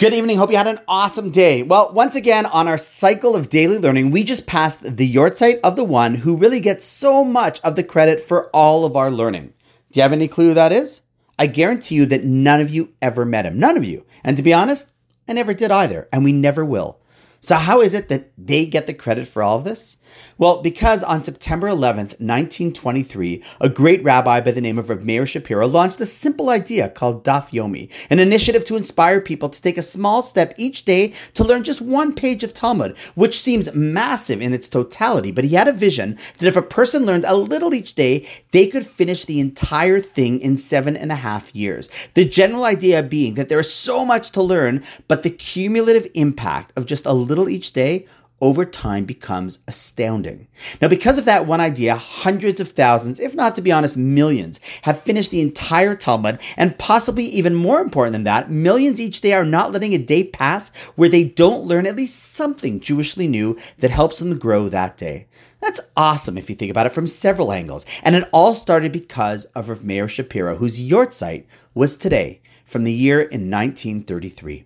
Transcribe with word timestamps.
Good 0.00 0.14
evening. 0.14 0.38
Hope 0.38 0.50
you 0.50 0.56
had 0.56 0.66
an 0.66 0.78
awesome 0.88 1.28
day. 1.28 1.62
Well, 1.62 1.92
once 1.92 2.16
again, 2.16 2.46
on 2.46 2.66
our 2.66 2.78
cycle 2.78 3.36
of 3.36 3.50
daily 3.50 3.76
learning, 3.76 4.10
we 4.10 4.24
just 4.24 4.46
passed 4.46 4.96
the 4.96 5.14
yahrzeit 5.14 5.60
of 5.62 5.76
the 5.76 5.84
one 5.84 6.14
who 6.14 6.38
really 6.38 6.58
gets 6.58 6.86
so 6.86 7.22
much 7.22 7.60
of 7.60 7.76
the 7.76 7.84
credit 7.84 8.18
for 8.18 8.48
all 8.56 8.86
of 8.86 8.96
our 8.96 9.10
learning. 9.10 9.52
Do 9.92 9.98
you 9.98 10.02
have 10.02 10.14
any 10.14 10.26
clue 10.26 10.48
who 10.48 10.54
that 10.54 10.72
is? 10.72 11.02
I 11.38 11.48
guarantee 11.48 11.96
you 11.96 12.06
that 12.06 12.24
none 12.24 12.60
of 12.60 12.70
you 12.70 12.94
ever 13.02 13.26
met 13.26 13.44
him. 13.44 13.58
None 13.58 13.76
of 13.76 13.84
you. 13.84 14.06
And 14.24 14.38
to 14.38 14.42
be 14.42 14.54
honest, 14.54 14.92
I 15.28 15.34
never 15.34 15.52
did 15.52 15.70
either, 15.70 16.08
and 16.10 16.24
we 16.24 16.32
never 16.32 16.64
will. 16.64 16.98
So, 17.42 17.56
how 17.56 17.80
is 17.80 17.94
it 17.94 18.08
that 18.08 18.32
they 18.36 18.66
get 18.66 18.86
the 18.86 18.92
credit 18.92 19.26
for 19.26 19.42
all 19.42 19.56
of 19.56 19.64
this? 19.64 19.96
Well, 20.36 20.62
because 20.62 21.02
on 21.02 21.22
September 21.22 21.68
11th, 21.68 22.16
1923, 22.20 23.42
a 23.60 23.68
great 23.68 24.02
rabbi 24.02 24.40
by 24.40 24.50
the 24.50 24.60
name 24.60 24.78
of 24.78 24.88
Rav 24.88 25.02
Meir 25.02 25.26
Shapiro 25.26 25.66
launched 25.66 26.00
a 26.00 26.06
simple 26.06 26.50
idea 26.50 26.88
called 26.88 27.24
Daf 27.24 27.50
Yomi, 27.50 27.90
an 28.08 28.20
initiative 28.20 28.64
to 28.66 28.76
inspire 28.76 29.20
people 29.20 29.48
to 29.48 29.60
take 29.60 29.78
a 29.78 29.82
small 29.82 30.22
step 30.22 30.54
each 30.56 30.84
day 30.84 31.12
to 31.34 31.44
learn 31.44 31.62
just 31.62 31.80
one 31.80 32.14
page 32.14 32.42
of 32.42 32.54
Talmud, 32.54 32.96
which 33.14 33.38
seems 33.38 33.74
massive 33.74 34.40
in 34.40 34.52
its 34.52 34.68
totality. 34.68 35.30
But 35.30 35.44
he 35.44 35.54
had 35.54 35.68
a 35.68 35.72
vision 35.72 36.18
that 36.38 36.46
if 36.46 36.56
a 36.56 36.62
person 36.62 37.06
learned 37.06 37.24
a 37.24 37.36
little 37.36 37.74
each 37.74 37.94
day, 37.94 38.26
they 38.50 38.66
could 38.66 38.86
finish 38.86 39.24
the 39.24 39.40
entire 39.40 40.00
thing 40.00 40.40
in 40.40 40.56
seven 40.56 40.96
and 40.96 41.12
a 41.12 41.16
half 41.16 41.54
years. 41.54 41.88
The 42.14 42.24
general 42.24 42.64
idea 42.64 43.02
being 43.02 43.34
that 43.34 43.48
there 43.48 43.60
is 43.60 43.72
so 43.72 44.04
much 44.04 44.30
to 44.32 44.42
learn, 44.42 44.82
but 45.08 45.22
the 45.22 45.30
cumulative 45.30 46.06
impact 46.14 46.72
of 46.76 46.86
just 46.86 47.06
a 47.06 47.12
little 47.30 47.48
each 47.48 47.72
day 47.72 48.06
over 48.40 48.64
time 48.64 49.04
becomes 49.04 49.58
astounding. 49.68 50.48
Now, 50.80 50.88
because 50.88 51.18
of 51.18 51.26
that 51.26 51.46
one 51.46 51.60
idea, 51.60 51.94
hundreds 51.94 52.60
of 52.60 52.70
thousands, 52.70 53.20
if 53.20 53.34
not 53.34 53.54
to 53.54 53.62
be 53.62 53.70
honest, 53.70 53.96
millions, 53.96 54.60
have 54.82 55.00
finished 55.00 55.30
the 55.30 55.42
entire 55.42 55.94
Talmud, 55.94 56.38
and 56.56 56.78
possibly 56.78 57.24
even 57.24 57.54
more 57.54 57.80
important 57.80 58.12
than 58.12 58.24
that, 58.24 58.50
millions 58.50 59.00
each 59.00 59.20
day 59.20 59.34
are 59.34 59.44
not 59.44 59.72
letting 59.72 59.94
a 59.94 59.98
day 59.98 60.24
pass 60.24 60.74
where 60.96 61.08
they 61.08 61.24
don't 61.24 61.66
learn 61.66 61.86
at 61.86 61.96
least 61.96 62.32
something 62.32 62.80
Jewishly 62.80 63.28
new 63.28 63.58
that 63.78 63.90
helps 63.90 64.18
them 64.18 64.38
grow 64.38 64.68
that 64.68 64.96
day. 64.96 65.26
That's 65.60 65.80
awesome 65.94 66.38
if 66.38 66.48
you 66.48 66.56
think 66.56 66.70
about 66.70 66.86
it 66.86 66.92
from 66.92 67.06
several 67.06 67.52
angles. 67.52 67.84
And 68.02 68.16
it 68.16 68.28
all 68.32 68.54
started 68.54 68.92
because 68.92 69.44
of 69.46 69.68
Rav 69.68 69.84
Meir 69.84 70.08
Shapiro, 70.08 70.56
whose 70.56 70.80
yahrzeit 70.80 71.44
was 71.74 71.98
today 71.98 72.40
from 72.64 72.84
the 72.84 72.92
year 72.92 73.20
in 73.20 73.50
1933. 73.50 74.64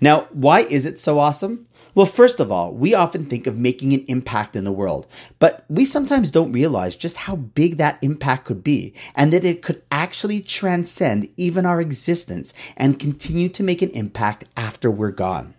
Now, 0.00 0.28
why 0.30 0.60
is 0.60 0.86
it 0.86 0.98
so 0.98 1.18
awesome? 1.18 1.66
Well, 1.96 2.04
first 2.04 2.40
of 2.40 2.52
all, 2.52 2.74
we 2.74 2.94
often 2.94 3.24
think 3.24 3.46
of 3.46 3.56
making 3.56 3.94
an 3.94 4.04
impact 4.06 4.54
in 4.54 4.64
the 4.64 4.70
world, 4.70 5.06
but 5.38 5.64
we 5.70 5.86
sometimes 5.86 6.30
don't 6.30 6.52
realize 6.52 6.94
just 6.94 7.16
how 7.16 7.36
big 7.36 7.78
that 7.78 7.98
impact 8.02 8.44
could 8.44 8.62
be 8.62 8.92
and 9.14 9.32
that 9.32 9.46
it 9.46 9.62
could 9.62 9.82
actually 9.90 10.42
transcend 10.42 11.30
even 11.38 11.64
our 11.64 11.80
existence 11.80 12.52
and 12.76 13.00
continue 13.00 13.48
to 13.48 13.62
make 13.62 13.80
an 13.80 13.88
impact 13.92 14.44
after 14.58 14.90
we're 14.90 15.10
gone. 15.10 15.54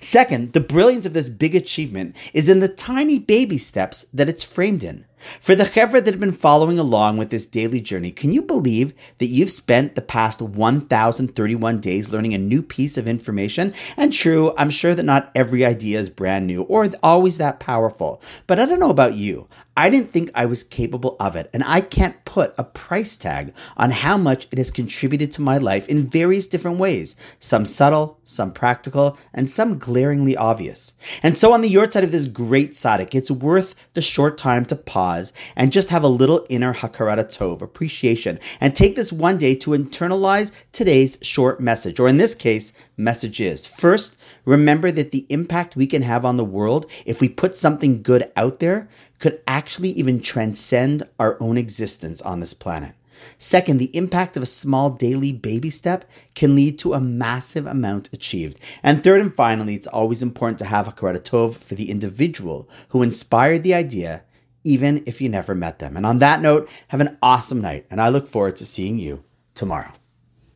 Second, 0.00 0.54
the 0.54 0.60
brilliance 0.60 1.04
of 1.04 1.12
this 1.12 1.28
big 1.28 1.54
achievement 1.54 2.16
is 2.32 2.48
in 2.48 2.60
the 2.60 2.68
tiny 2.68 3.18
baby 3.18 3.58
steps 3.58 4.04
that 4.14 4.30
it's 4.30 4.42
framed 4.42 4.82
in. 4.82 5.04
For 5.40 5.54
the 5.54 5.64
chevra 5.64 6.04
that 6.04 6.12
have 6.12 6.20
been 6.20 6.32
following 6.32 6.78
along 6.78 7.16
with 7.16 7.30
this 7.30 7.46
daily 7.46 7.80
journey, 7.80 8.10
can 8.10 8.32
you 8.32 8.42
believe 8.42 8.92
that 9.18 9.26
you've 9.26 9.50
spent 9.50 9.94
the 9.94 10.02
past 10.02 10.42
1,031 10.42 11.80
days 11.80 12.10
learning 12.10 12.34
a 12.34 12.38
new 12.38 12.62
piece 12.62 12.96
of 12.96 13.08
information? 13.08 13.74
And 13.96 14.12
true, 14.12 14.54
I'm 14.56 14.70
sure 14.70 14.94
that 14.94 15.02
not 15.02 15.30
every 15.34 15.64
idea 15.64 15.98
is 15.98 16.08
brand 16.08 16.46
new 16.46 16.62
or 16.62 16.88
always 17.02 17.38
that 17.38 17.60
powerful. 17.60 18.22
But 18.46 18.58
I 18.58 18.66
don't 18.66 18.80
know 18.80 18.90
about 18.90 19.14
you. 19.14 19.48
I 19.74 19.88
didn't 19.88 20.12
think 20.12 20.30
I 20.34 20.44
was 20.44 20.64
capable 20.64 21.16
of 21.18 21.34
it, 21.34 21.48
and 21.54 21.64
I 21.64 21.80
can't 21.80 22.22
put 22.26 22.54
a 22.58 22.64
price 22.64 23.16
tag 23.16 23.54
on 23.74 23.90
how 23.90 24.18
much 24.18 24.46
it 24.52 24.58
has 24.58 24.70
contributed 24.70 25.32
to 25.32 25.40
my 25.40 25.56
life 25.56 25.88
in 25.88 26.06
various 26.06 26.46
different 26.46 26.76
ways, 26.76 27.16
some 27.40 27.64
subtle, 27.64 28.18
some 28.22 28.52
practical, 28.52 29.16
and 29.32 29.48
some 29.48 29.78
glaringly 29.78 30.36
obvious. 30.36 30.92
And 31.22 31.38
so 31.38 31.54
on 31.54 31.62
the 31.62 31.72
yahrzeit 31.72 32.02
of 32.02 32.12
this 32.12 32.26
great 32.26 32.72
tzaddik, 32.72 33.14
it's 33.14 33.30
worth 33.30 33.74
the 33.94 34.02
short 34.02 34.36
time 34.36 34.66
to 34.66 34.76
pause 35.12 35.32
and 35.56 35.72
just 35.72 35.90
have 35.90 36.02
a 36.02 36.08
little 36.08 36.46
inner 36.48 36.74
hakarat 36.74 37.36
tov, 37.36 37.62
appreciation, 37.62 38.38
and 38.60 38.74
take 38.74 38.96
this 38.96 39.12
one 39.12 39.38
day 39.38 39.54
to 39.54 39.70
internalize 39.70 40.50
today's 40.72 41.18
short 41.22 41.60
message, 41.60 42.00
or 42.00 42.08
in 42.08 42.16
this 42.16 42.34
case, 42.34 42.72
messages. 42.96 43.66
First, 43.66 44.16
remember 44.44 44.90
that 44.92 45.10
the 45.12 45.26
impact 45.28 45.76
we 45.76 45.86
can 45.86 46.02
have 46.02 46.24
on 46.24 46.36
the 46.36 46.44
world 46.44 46.90
if 47.06 47.20
we 47.20 47.28
put 47.28 47.54
something 47.54 48.02
good 48.02 48.30
out 48.36 48.58
there 48.58 48.88
could 49.18 49.40
actually 49.46 49.90
even 49.90 50.20
transcend 50.20 51.04
our 51.18 51.36
own 51.40 51.56
existence 51.56 52.20
on 52.22 52.40
this 52.40 52.54
planet. 52.54 52.94
Second, 53.38 53.78
the 53.78 53.96
impact 53.96 54.36
of 54.36 54.42
a 54.42 54.46
small 54.46 54.90
daily 54.90 55.30
baby 55.30 55.70
step 55.70 56.04
can 56.34 56.56
lead 56.56 56.76
to 56.80 56.92
a 56.92 57.00
massive 57.00 57.66
amount 57.66 58.12
achieved. 58.12 58.58
And 58.82 59.02
third 59.02 59.20
and 59.20 59.32
finally, 59.32 59.76
it's 59.76 59.86
always 59.86 60.22
important 60.22 60.58
to 60.58 60.64
have 60.64 60.88
a 60.88 60.92
Tov 60.92 61.56
for 61.56 61.76
the 61.76 61.88
individual 61.88 62.68
who 62.88 63.00
inspired 63.00 63.62
the 63.62 63.74
idea, 63.74 64.24
even 64.64 65.02
if 65.06 65.20
you 65.20 65.28
never 65.28 65.54
met 65.54 65.78
them. 65.78 65.96
And 65.96 66.06
on 66.06 66.18
that 66.18 66.40
note, 66.40 66.68
have 66.88 67.00
an 67.00 67.18
awesome 67.22 67.60
night, 67.60 67.86
and 67.90 68.00
I 68.00 68.08
look 68.08 68.28
forward 68.28 68.56
to 68.56 68.64
seeing 68.64 68.98
you 68.98 69.24
tomorrow. 69.54 69.92